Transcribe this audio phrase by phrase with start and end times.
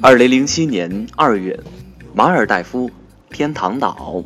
[0.00, 1.58] 二零零七年二月，
[2.14, 2.90] 马尔代夫
[3.30, 4.24] 天堂岛，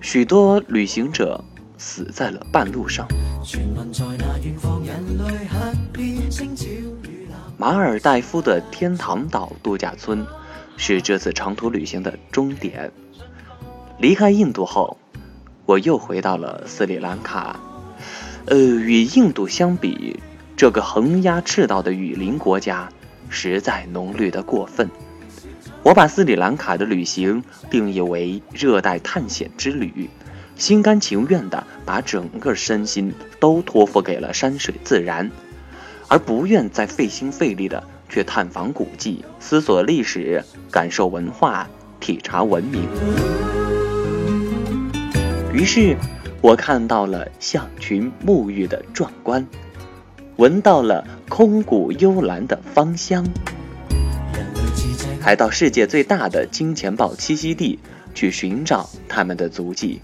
[0.00, 1.42] 许多旅行者
[1.76, 3.06] 死在了半路上。
[7.56, 10.26] 马尔代夫的天堂岛度假村
[10.76, 12.92] 是这次长途旅行的终点。
[13.98, 14.98] 离开印度后，
[15.66, 17.60] 我又回到了斯里兰卡。
[18.46, 20.20] 呃，与印度相比，
[20.64, 22.88] 这个横压赤道的雨林国家
[23.28, 24.90] 实在浓绿的过分。
[25.82, 30.08] 我把斯里兰卡的旅行定义为热带探险之旅，
[30.56, 35.30] 心甘情愿地把整个身心都托付给了山水自然，
[36.08, 41.68] 而不愿再费心费力地去探访古迹、思索历史、感受文化、
[42.00, 42.88] 体察文明。
[45.52, 45.94] 于是。
[46.40, 49.46] 我看到了象群沐浴的壮观，
[50.36, 53.24] 闻到了空谷幽兰的芳香，
[55.20, 57.78] 还到世界最大的金钱豹栖息地
[58.14, 60.00] 去寻找它们的足迹。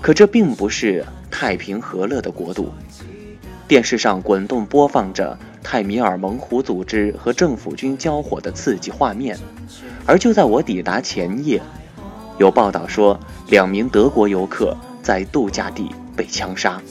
[0.00, 2.72] 可这并不是太平和乐的国度。
[3.68, 9.36] 电视上滚动播放着泰米尔猛虎组织和政府军交火的刺激画面，
[10.06, 11.60] 而就在我抵达前夜，
[12.38, 14.74] 有报道说两名德国游客。
[15.02, 16.82] 在度假地被枪杀，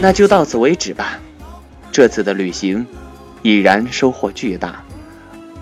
[0.00, 1.18] 那就到此为止吧。
[1.92, 2.86] 这次的旅行
[3.42, 4.82] 已然收获巨大，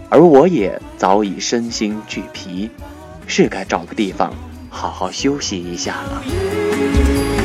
[0.09, 2.71] 而我也早已身心俱疲，
[3.27, 4.33] 是该找个地方
[4.71, 7.38] 好好休息一下了。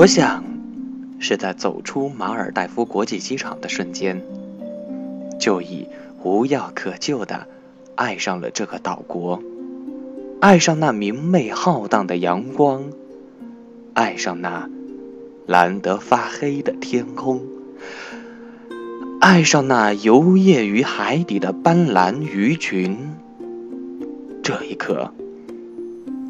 [0.00, 0.42] 我想，
[1.18, 4.22] 是在走出马尔代夫国际机场的瞬间，
[5.38, 5.86] 就已
[6.22, 7.46] 无药可救的
[7.96, 9.42] 爱上了这个岛国，
[10.40, 12.84] 爱上那明媚浩荡的阳光，
[13.92, 14.70] 爱上那
[15.44, 17.42] 蓝得发黑的天空，
[19.20, 22.96] 爱上那游曳于海底的斑斓鱼群。
[24.42, 25.12] 这一刻，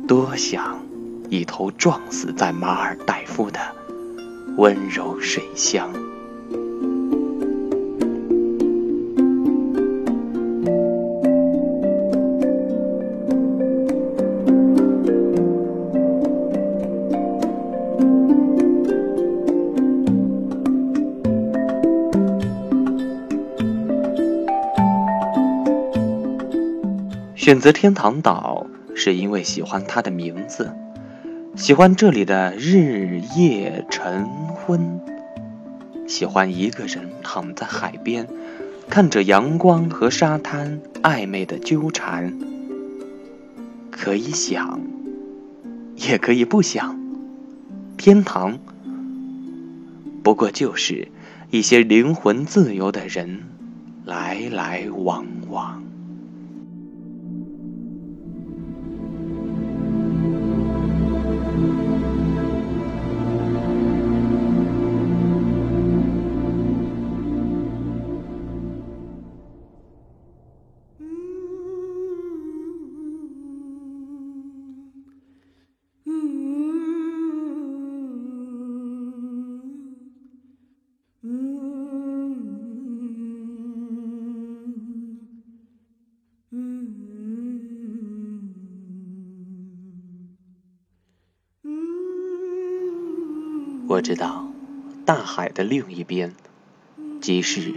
[0.08, 0.89] 多想。
[1.30, 3.60] 一头撞死在马尔代夫的
[4.56, 5.88] 温柔水乡。
[27.36, 30.72] 选择天堂岛，是因为喜欢它的名字。
[31.56, 34.24] 喜欢这里的日夜晨
[34.54, 35.00] 昏，
[36.06, 38.26] 喜欢一个人躺在海边，
[38.88, 42.32] 看着阳光和沙滩暧昧的纠缠。
[43.90, 44.80] 可以想，
[45.96, 46.98] 也可以不想。
[47.98, 48.58] 天堂，
[50.22, 51.08] 不过就是
[51.50, 53.42] 一些灵魂自由的人
[54.04, 55.82] 来来往往。
[93.90, 94.46] 我知道，
[95.04, 96.36] 大海的另一边，
[97.20, 97.74] 即是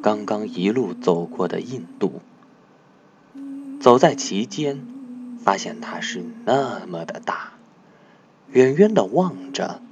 [0.00, 2.20] 刚刚一路走过的印度。
[3.80, 4.86] 走在其间，
[5.42, 7.54] 发现它是那么的大，
[8.52, 9.82] 远远的望着，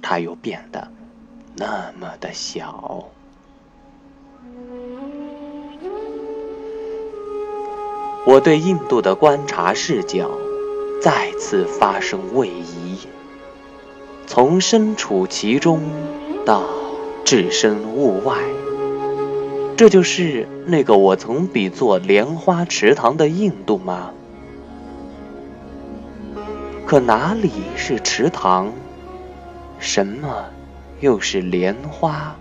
[0.00, 0.88] 它又变得
[1.54, 3.10] 那么的小。
[8.24, 10.30] 我对印度的观察视角
[11.02, 12.96] 再次发生位移。
[14.28, 15.80] 从身处其中
[16.44, 16.62] 到
[17.24, 18.36] 置身物外，
[19.74, 24.10] 这就是那个我曾比作莲花池塘的印度吗？
[26.84, 28.70] 可哪里是池塘？
[29.78, 30.44] 什么
[31.00, 32.36] 又是莲花？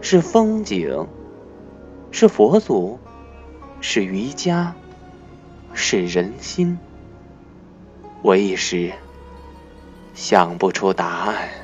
[0.00, 1.08] 是风景，
[2.12, 3.00] 是佛祖，
[3.80, 4.76] 是瑜伽，
[5.74, 6.78] 是人心。
[8.22, 8.92] 我一时
[10.14, 11.61] 想不出答案。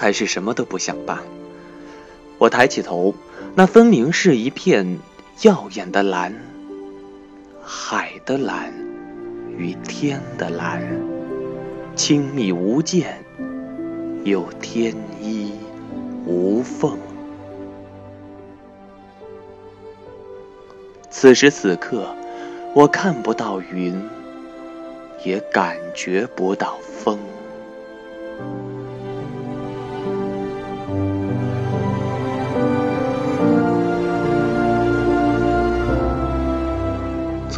[0.00, 1.18] 还是什么都不想办。
[2.38, 3.14] 我抬起头，
[3.54, 4.98] 那分明是一片
[5.42, 6.34] 耀眼的蓝，
[7.62, 8.72] 海的蓝
[9.58, 10.82] 与天的蓝，
[11.94, 13.22] 亲密无间，
[14.24, 15.52] 又天衣
[16.24, 16.96] 无缝。
[21.10, 22.08] 此时此刻，
[22.74, 24.02] 我看不到云，
[25.26, 26.78] 也感觉不到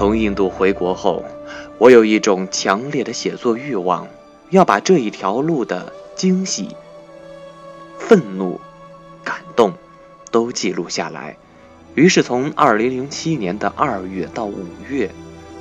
[0.02, 1.24] 从印度回国后，
[1.78, 4.08] 我有一种强烈的写作欲望，
[4.50, 6.74] 要把这一条路的惊喜、
[8.00, 8.60] 愤怒、
[9.22, 9.72] 感动
[10.32, 11.36] 都记录下来。
[11.94, 15.08] 于是，从2007年的二月到五月，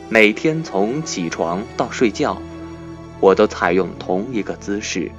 [0.09, 2.41] 每天从起床到睡觉，
[3.19, 5.11] 我都采用同一个姿势，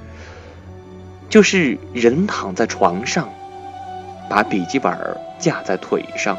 [1.29, 3.29] 就是人躺在床上，
[4.29, 4.93] 把笔记本
[5.39, 6.37] 架在腿上。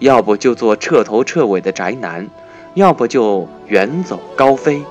[0.00, 2.28] 要不就做彻头彻尾的宅男，
[2.74, 4.82] 要不就远走高飞，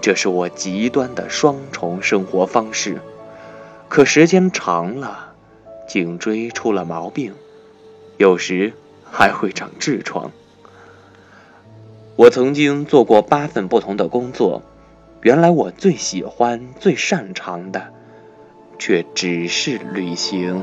[0.00, 2.98] 这是我极端的双重生活方式。
[3.88, 5.34] 可时间长了，
[5.86, 7.34] 颈椎出了毛病，
[8.16, 8.72] 有时
[9.04, 10.32] 还会长痔疮。
[12.16, 14.62] 我曾经做过八份不同的工作，
[15.20, 17.88] 原来我最喜欢、最擅长的，
[18.78, 20.62] 却只是旅行。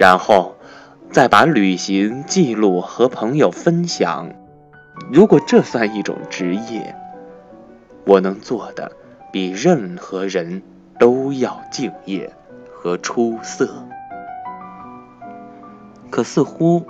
[0.00, 0.56] 然后，
[1.12, 4.30] 再把旅行记录和朋友分享。
[5.12, 6.96] 如果这算一种职业，
[8.06, 8.92] 我能做的
[9.30, 10.62] 比任何人
[10.98, 12.32] 都要敬业
[12.72, 13.86] 和出色。
[16.08, 16.82] 可似乎，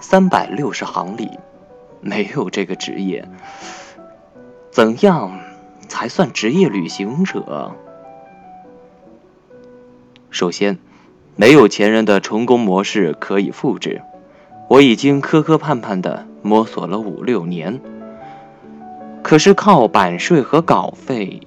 [0.00, 1.38] 三百六十行里
[2.00, 3.24] 没有这个职业。
[4.72, 5.38] 怎样
[5.86, 7.76] 才算职业旅行者？
[10.28, 10.76] 首先。
[11.34, 14.02] 没有前人的成功模式可以复制，
[14.68, 17.80] 我已经磕磕绊绊地摸索了五六年。
[19.22, 21.40] 可是靠版税和稿费，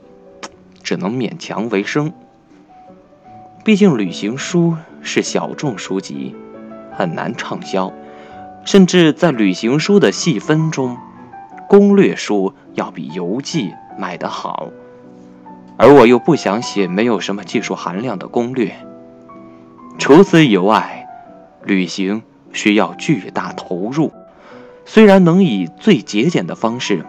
[0.81, 2.11] 只能勉强为生。
[3.63, 6.35] 毕竟旅行书是小众书籍，
[6.91, 7.93] 很难畅销，
[8.63, 10.97] 甚至在旅行书的细分中，
[11.67, 14.69] 攻略书要比游记卖得好。
[15.77, 18.75] 而我又不想写没有什么技术含量的攻略。
[19.97, 21.07] 除此以外，
[21.63, 22.21] 旅行
[22.53, 24.11] 需要巨大投入。
[24.85, 27.03] 虽然能以最节俭的方式，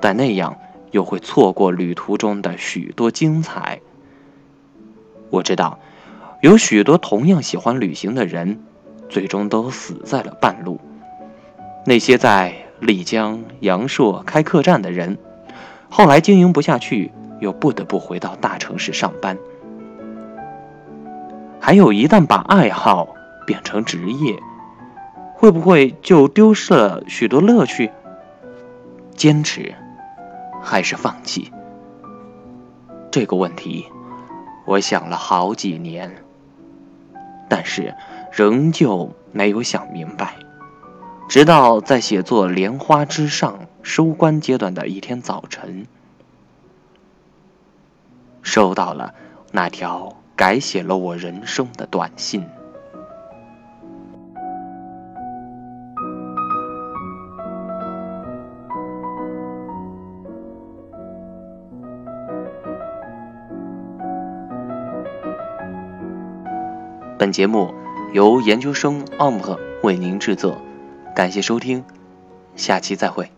[0.00, 0.56] 但那样
[0.90, 3.80] 又会错过旅途中的许多精彩。
[5.30, 5.78] 我知道，
[6.40, 8.60] 有许多同样喜欢旅行的人，
[9.08, 10.80] 最终都死在了半路。
[11.86, 15.16] 那些在丽江、阳朔开客栈的人，
[15.88, 19.38] 后来经营不下去，又不得不回到大城市上班。
[21.64, 23.14] 还有，一旦把爱好
[23.46, 24.36] 变成职业，
[25.36, 27.92] 会不会就丢失了许多乐趣？
[29.14, 29.72] 坚持
[30.60, 31.52] 还是放弃？
[33.12, 33.86] 这个问题，
[34.64, 36.24] 我想了好几年，
[37.48, 37.94] 但是
[38.32, 40.34] 仍旧没有想明白。
[41.28, 43.54] 直到在写作《莲花之上》
[43.84, 45.86] 收官阶段的一天早晨，
[48.42, 49.14] 收到了
[49.52, 50.16] 那条。
[50.36, 52.44] 改写了我人生的短信。
[67.18, 67.72] 本节目
[68.12, 70.60] 由研究生 Amp 为您制作，
[71.14, 71.84] 感谢收听，
[72.56, 73.30] 下期再会。